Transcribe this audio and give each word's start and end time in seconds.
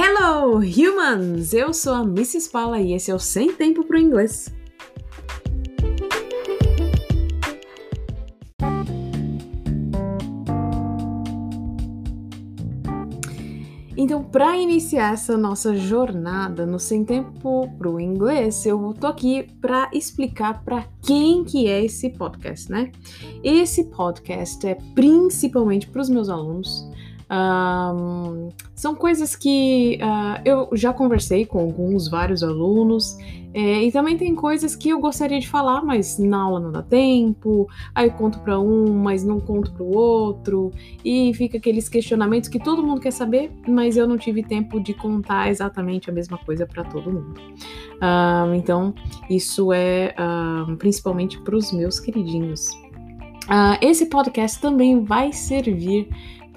Hello, 0.00 0.60
humans! 0.60 1.52
Eu 1.52 1.74
sou 1.74 1.92
a 1.92 2.02
Mrs. 2.02 2.48
Paula 2.50 2.80
e 2.80 2.92
esse 2.92 3.10
é 3.10 3.14
o 3.16 3.18
Sem 3.18 3.52
Tempo 3.52 3.82
para 3.82 3.96
o 3.96 3.98
Inglês. 3.98 4.54
Então, 13.96 14.22
para 14.22 14.56
iniciar 14.56 15.14
essa 15.14 15.36
nossa 15.36 15.74
jornada 15.74 16.64
no 16.64 16.78
Sem 16.78 17.04
Tempo 17.04 17.68
para 17.76 17.90
o 17.90 17.98
Inglês, 17.98 18.64
eu 18.64 18.94
tô 19.00 19.08
aqui 19.08 19.48
para 19.60 19.90
explicar 19.92 20.62
para 20.62 20.86
quem 21.02 21.42
que 21.42 21.66
é 21.66 21.84
esse 21.84 22.10
podcast, 22.10 22.70
né? 22.70 22.92
Esse 23.42 23.82
podcast 23.86 24.64
é 24.64 24.76
principalmente 24.94 25.88
para 25.88 26.02
os 26.02 26.08
meus 26.08 26.28
alunos, 26.28 26.88
um, 27.30 28.48
são 28.74 28.94
coisas 28.94 29.36
que 29.36 29.98
uh, 30.00 30.40
eu 30.44 30.68
já 30.72 30.92
conversei 30.92 31.44
com 31.44 31.58
alguns, 31.58 32.08
vários 32.08 32.42
alunos, 32.42 33.16
é, 33.54 33.82
e 33.82 33.90
também 33.90 34.16
tem 34.16 34.34
coisas 34.34 34.76
que 34.76 34.90
eu 34.90 35.00
gostaria 35.00 35.40
de 35.40 35.48
falar, 35.48 35.82
mas 35.82 36.18
na 36.18 36.42
aula 36.42 36.60
não 36.60 36.70
dá 36.70 36.82
tempo, 36.82 37.66
aí 37.94 38.06
eu 38.06 38.12
conto 38.12 38.38
para 38.40 38.58
um, 38.60 38.94
mas 38.94 39.24
não 39.24 39.40
conto 39.40 39.72
para 39.72 39.82
o 39.82 39.96
outro, 39.96 40.70
e 41.04 41.32
fica 41.34 41.56
aqueles 41.56 41.88
questionamentos 41.88 42.48
que 42.48 42.58
todo 42.58 42.82
mundo 42.82 43.00
quer 43.00 43.10
saber, 43.10 43.50
mas 43.66 43.96
eu 43.96 44.06
não 44.06 44.18
tive 44.18 44.42
tempo 44.42 44.78
de 44.80 44.94
contar 44.94 45.48
exatamente 45.48 46.10
a 46.10 46.12
mesma 46.12 46.38
coisa 46.38 46.66
para 46.66 46.84
todo 46.84 47.10
mundo. 47.10 47.40
Uh, 47.96 48.54
então, 48.54 48.94
isso 49.28 49.72
é 49.72 50.14
uh, 50.18 50.76
principalmente 50.76 51.40
para 51.40 51.56
os 51.56 51.72
meus 51.72 51.98
queridinhos. 51.98 52.68
Uh, 53.48 53.78
esse 53.80 54.06
podcast 54.06 54.60
também 54.60 55.02
vai 55.02 55.32
servir 55.32 56.08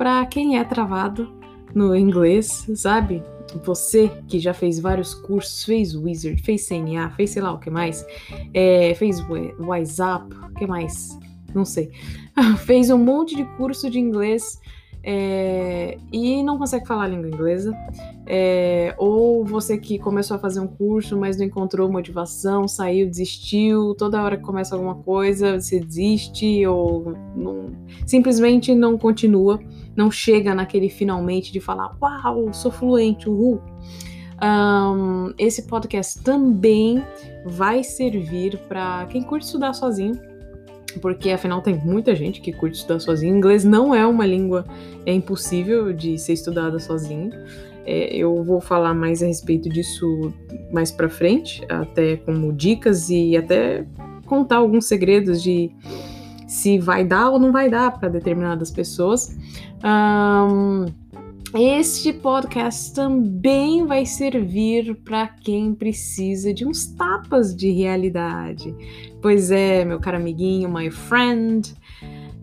para 0.02 0.26
quem 0.26 0.58
é 0.58 0.64
travado 0.64 1.32
no 1.76 1.96
inglês, 1.96 2.68
sabe? 2.74 3.22
Você 3.64 4.10
que 4.28 4.40
já 4.40 4.52
fez 4.52 4.80
vários 4.80 5.14
cursos, 5.14 5.64
fez 5.64 5.94
Wizard, 5.94 6.42
fez 6.42 6.68
CNA, 6.68 7.12
fez 7.12 7.30
sei 7.30 7.42
lá 7.44 7.54
o 7.54 7.60
que 7.60 7.70
mais, 7.70 8.04
é, 8.52 8.96
fez 8.96 9.24
WhatsApp, 9.60 10.26
o 10.34 10.54
que 10.56 10.66
mais? 10.66 11.16
Não 11.54 11.64
sei. 11.64 11.92
fez 12.66 12.90
um 12.90 12.98
monte 12.98 13.36
de 13.36 13.46
curso 13.58 13.92
de 13.92 14.00
inglês 14.00 14.60
é, 15.04 15.98
e 16.12 16.42
não 16.42 16.58
consegue 16.58 16.88
falar 16.88 17.04
a 17.04 17.08
língua 17.08 17.28
inglesa, 17.28 17.72
é, 18.26 18.96
ou 18.98 19.46
você 19.46 19.78
que 19.78 20.00
começou 20.00 20.36
a 20.36 20.40
fazer 20.40 20.62
um 20.62 20.68
curso, 20.68 21.16
mas 21.18 21.38
não 21.38 21.46
encontrou 21.46 21.92
motivação, 21.92 22.68
saiu, 22.68 23.08
desistiu, 23.08 23.96
toda 23.96 24.22
hora 24.24 24.38
que 24.38 24.44
começa 24.44 24.74
alguma 24.74 24.96
coisa, 24.96 25.60
você 25.60 25.80
desiste, 25.80 26.66
ou 26.66 27.14
não, 27.36 27.72
simplesmente 28.06 28.74
não 28.76 28.98
continua, 28.98 29.60
não 30.02 30.10
chega 30.10 30.56
naquele 30.56 30.90
finalmente 30.90 31.52
de 31.52 31.60
falar, 31.60 31.96
uau, 32.02 32.52
sou 32.54 32.72
fluente, 32.72 33.30
uhul. 33.30 33.62
Um, 34.44 35.32
esse 35.38 35.68
podcast 35.68 36.20
também 36.24 37.04
vai 37.46 37.84
servir 37.84 38.58
para 38.68 39.06
quem 39.06 39.22
curte 39.22 39.46
estudar 39.46 39.74
sozinho, 39.74 40.20
porque 41.00 41.30
afinal 41.30 41.62
tem 41.62 41.76
muita 41.76 42.16
gente 42.16 42.42
que 42.42 42.52
curte 42.52 42.78
estudar 42.78 43.00
sozinho. 43.00 43.38
Inglês 43.38 43.64
não 43.64 43.94
é 43.94 44.06
uma 44.06 44.26
língua 44.26 44.66
é 45.06 45.14
impossível 45.14 45.94
de 45.94 46.18
ser 46.18 46.34
estudada 46.34 46.80
sozinho. 46.80 47.32
É, 47.86 48.16
eu 48.16 48.44
vou 48.44 48.60
falar 48.60 48.96
mais 48.96 49.22
a 49.22 49.28
respeito 49.28 49.70
disso 49.70 50.34
mais 50.72 50.92
para 50.92 51.10
frente, 51.10 51.64
até 51.70 52.18
como 52.18 52.52
dicas 52.52 53.10
e 53.10 53.38
até 53.38 53.86
contar 54.26 54.58
alguns 54.58 54.86
segredos 54.86 55.42
de 55.44 55.72
se 56.52 56.78
vai 56.78 57.06
dar 57.06 57.30
ou 57.30 57.40
não 57.40 57.50
vai 57.50 57.70
dar 57.70 57.98
para 57.98 58.10
determinadas 58.10 58.70
pessoas. 58.70 59.34
Um, 59.82 60.86
este 61.58 62.12
podcast 62.12 62.94
também 62.94 63.86
vai 63.86 64.06
servir 64.06 64.96
para 64.96 65.30
quem 65.30 65.74
precisa 65.74 66.54
de 66.54 66.68
uns 66.68 66.88
tapas 66.88 67.56
de 67.56 67.72
realidade. 67.72 68.76
Pois 69.22 69.50
é, 69.50 69.86
meu 69.86 69.98
caro 69.98 70.18
amiguinho, 70.18 70.70
my 70.70 70.92
friend. 70.92 71.74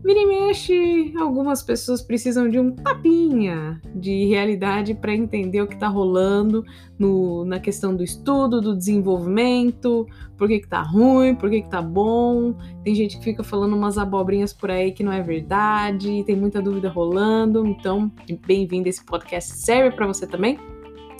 Vira 0.03 0.21
e 0.21 0.27
mexe, 0.27 1.13
algumas 1.19 1.61
pessoas 1.61 2.01
precisam 2.01 2.49
de 2.49 2.59
um 2.59 2.71
tapinha 2.71 3.81
de 3.95 4.27
realidade 4.27 4.95
para 4.95 5.13
entender 5.13 5.61
o 5.61 5.67
que 5.67 5.75
está 5.75 5.89
rolando 5.89 6.65
no, 6.97 7.45
na 7.45 7.59
questão 7.59 7.95
do 7.95 8.05
estudo, 8.05 8.61
do 8.61 8.77
desenvolvimento, 8.77 10.07
por 10.37 10.47
que, 10.47 10.61
que 10.61 10.69
tá 10.69 10.83
ruim, 10.83 11.35
por 11.35 11.51
que, 11.51 11.63
que 11.63 11.69
tá 11.69 11.83
bom. 11.83 12.55
Tem 12.85 12.95
gente 12.95 13.19
que 13.19 13.25
fica 13.25 13.43
falando 13.43 13.75
umas 13.75 13.99
abobrinhas 13.99 14.53
por 14.53 14.71
aí 14.71 14.93
que 14.93 15.03
não 15.03 15.13
é 15.13 15.21
verdade, 15.21 16.23
tem 16.25 16.37
muita 16.37 16.63
dúvida 16.63 16.89
rolando. 16.89 17.67
Então, 17.67 18.11
bem-vindo, 18.47 18.89
esse 18.89 19.05
podcast 19.05 19.53
serve 19.53 19.97
para 19.97 20.07
você 20.07 20.27
também. 20.27 20.59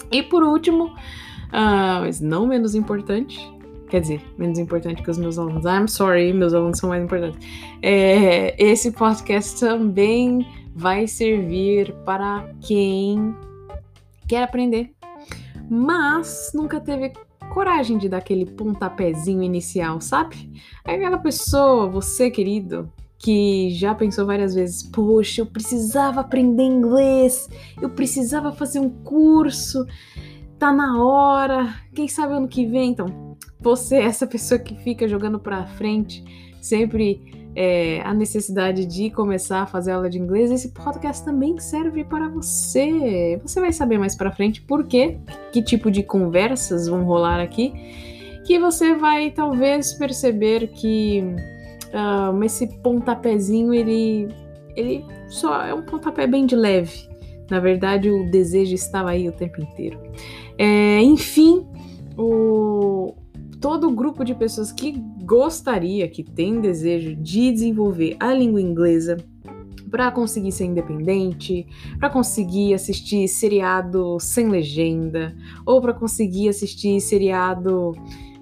E 0.09 0.23
por 0.23 0.41
último, 0.41 0.85
uh, 0.85 2.01
mas 2.01 2.21
não 2.21 2.47
menos 2.47 2.75
importante, 2.75 3.39
Quer 3.89 4.01
dizer, 4.01 4.21
menos 4.37 4.59
importante 4.59 5.01
que 5.01 5.09
os 5.09 5.17
meus 5.17 5.39
alunos. 5.39 5.65
I'm 5.65 5.87
sorry, 5.87 6.31
meus 6.31 6.53
alunos 6.53 6.77
são 6.77 6.89
mais 6.89 7.03
importantes. 7.03 7.39
É, 7.81 8.55
esse 8.63 8.91
podcast 8.91 9.59
também 9.59 10.45
vai 10.75 11.07
servir 11.07 11.93
para 12.05 12.47
quem 12.61 13.35
quer 14.27 14.43
aprender, 14.43 14.91
mas 15.69 16.51
nunca 16.53 16.79
teve 16.79 17.13
coragem 17.51 17.97
de 17.97 18.07
dar 18.07 18.17
aquele 18.17 18.45
pontapézinho 18.45 19.41
inicial, 19.41 19.99
sabe? 19.99 20.51
Aquela 20.85 21.17
pessoa, 21.17 21.89
você 21.89 22.29
querido, 22.29 22.93
que 23.17 23.71
já 23.71 23.95
pensou 23.95 24.25
várias 24.25 24.53
vezes: 24.53 24.83
poxa, 24.83 25.41
eu 25.41 25.45
precisava 25.47 26.21
aprender 26.21 26.63
inglês, 26.63 27.49
eu 27.81 27.89
precisava 27.89 28.51
fazer 28.51 28.79
um 28.79 28.89
curso, 28.89 29.85
tá 30.59 30.71
na 30.71 31.03
hora, 31.03 31.73
quem 31.93 32.07
sabe 32.07 32.33
ano 32.33 32.47
que 32.47 32.65
vem, 32.65 32.91
então 32.91 33.28
você 33.59 33.97
é 33.97 34.03
essa 34.03 34.25
pessoa 34.25 34.59
que 34.59 34.75
fica 34.75 35.07
jogando 35.07 35.39
para 35.39 35.65
frente 35.65 36.23
sempre 36.61 37.21
é, 37.55 38.01
a 38.01 38.13
necessidade 38.13 38.85
de 38.85 39.09
começar 39.09 39.61
a 39.61 39.65
fazer 39.65 39.91
aula 39.91 40.09
de 40.09 40.19
inglês, 40.19 40.51
esse 40.51 40.69
podcast 40.69 41.25
também 41.25 41.57
serve 41.59 42.03
para 42.03 42.29
você. 42.29 43.39
Você 43.41 43.59
vai 43.59 43.73
saber 43.73 43.97
mais 43.97 44.15
para 44.15 44.31
frente 44.31 44.61
por 44.61 44.85
quê, 44.85 45.17
que 45.51 45.61
tipo 45.61 45.89
de 45.89 46.03
conversas 46.03 46.87
vão 46.87 47.03
rolar 47.03 47.41
aqui, 47.41 47.73
que 48.45 48.59
você 48.59 48.95
vai 48.95 49.31
talvez 49.31 49.93
perceber 49.93 50.67
que 50.67 51.23
uh, 51.93 52.43
esse 52.43 52.67
pontapézinho 52.81 53.73
ele, 53.73 54.29
ele 54.75 55.05
só 55.27 55.63
é 55.63 55.73
um 55.73 55.81
pontapé 55.81 56.27
bem 56.27 56.45
de 56.45 56.55
leve. 56.55 57.09
Na 57.49 57.59
verdade, 57.59 58.11
o 58.11 58.29
desejo 58.29 58.75
estava 58.75 59.09
aí 59.09 59.27
o 59.27 59.31
tempo 59.31 59.59
inteiro. 59.59 59.99
É, 60.55 61.01
enfim, 61.01 61.67
todo 63.59 63.87
o 63.87 63.95
grupo 63.95 64.23
de 64.23 64.33
pessoas 64.33 64.71
que 64.71 64.91
gostaria, 65.23 66.07
que 66.07 66.23
tem 66.23 66.61
desejo 66.61 67.15
de 67.15 67.51
desenvolver 67.51 68.15
a 68.19 68.33
língua 68.33 68.61
inglesa 68.61 69.17
para 69.89 70.11
conseguir 70.11 70.51
ser 70.51 70.65
independente, 70.65 71.65
para 71.99 72.09
conseguir 72.09 72.73
assistir 72.73 73.27
seriado 73.27 74.19
sem 74.19 74.47
legenda, 74.47 75.35
ou 75.65 75.81
para 75.81 75.93
conseguir 75.93 76.49
assistir 76.49 77.01
seriado 77.01 77.93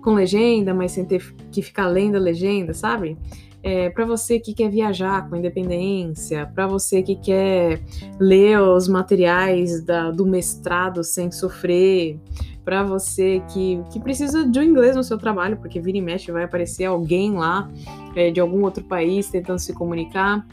com 0.02 0.14
legenda, 0.14 0.74
mas 0.74 0.92
sem 0.92 1.06
ter 1.06 1.36
que 1.52 1.62
ficar 1.62 1.88
lendo 1.88 2.16
a 2.16 2.20
legenda, 2.20 2.74
sabe? 2.74 3.18
É, 3.64 3.90
para 3.90 4.06
você 4.06 4.40
que 4.40 4.54
quer 4.54 4.70
viajar 4.70 5.28
com 5.28 5.36
independência, 5.36 6.50
para 6.54 6.68
você 6.68 7.02
que 7.02 7.16
quer 7.16 7.82
ler 8.20 8.60
os 8.62 8.88
materiais 8.88 9.84
da, 9.84 10.12
do 10.12 10.26
mestrado 10.26 11.04
sem 11.04 11.32
sofrer, 11.32 12.20
para 12.64 12.84
você 12.84 13.42
que, 13.54 13.82
que 13.92 14.00
precisa 14.00 14.46
de 14.46 14.60
um 14.60 14.64
inglês 14.64 14.96
no 14.96 15.04
seu 15.04 15.18
trabalho, 15.18 15.58
porque 15.58 15.80
vira 15.80 15.98
e 15.98 16.02
mexe 16.02 16.32
vai 16.32 16.44
aparecer 16.44 16.86
alguém 16.86 17.32
lá 17.34 17.70
é, 18.16 18.30
de 18.30 18.40
algum 18.40 18.64
outro 18.64 18.84
país 18.84 19.30
tentando 19.30 19.60
se 19.60 19.74
comunicar. 19.74 20.46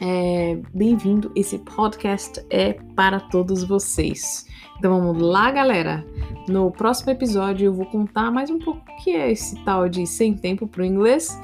É, 0.00 0.58
Bem-vindo, 0.72 1.32
esse 1.34 1.58
podcast 1.58 2.44
é 2.50 2.74
para 2.94 3.18
todos 3.18 3.64
vocês. 3.64 4.46
Então 4.78 5.00
vamos 5.00 5.20
lá, 5.20 5.50
galera. 5.50 6.06
No 6.46 6.70
próximo 6.70 7.10
episódio 7.10 7.64
eu 7.64 7.72
vou 7.72 7.86
contar 7.86 8.30
mais 8.30 8.50
um 8.50 8.58
pouco 8.58 8.80
o 8.80 9.02
que 9.02 9.10
é 9.10 9.32
esse 9.32 9.56
tal 9.64 9.88
de 9.88 10.06
sem 10.06 10.34
tempo 10.34 10.68
para 10.68 10.82
o 10.82 10.84
inglês 10.84 11.36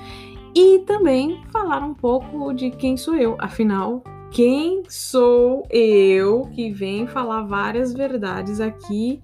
e 0.54 0.80
também 0.80 1.42
falar 1.50 1.82
um 1.82 1.94
pouco 1.94 2.52
de 2.52 2.70
quem 2.70 2.96
sou 2.96 3.16
eu. 3.16 3.36
Afinal, 3.38 4.02
quem 4.30 4.82
sou 4.88 5.66
eu 5.70 6.42
que 6.54 6.70
vem 6.70 7.06
falar 7.06 7.42
várias 7.42 7.92
verdades 7.92 8.60
aqui 8.60 9.22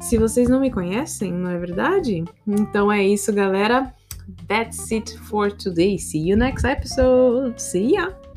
se 0.00 0.18
vocês 0.18 0.48
não 0.48 0.60
me 0.60 0.70
conhecem, 0.70 1.32
não 1.32 1.50
é 1.50 1.58
verdade? 1.58 2.24
Então 2.46 2.90
é 2.90 3.04
isso, 3.06 3.32
galera. 3.32 3.94
That's 4.48 4.90
it 4.90 5.16
for 5.18 5.52
today. 5.52 5.98
See 5.98 6.28
you 6.28 6.36
next 6.36 6.66
episode. 6.66 7.60
See 7.60 7.94
ya! 7.94 8.31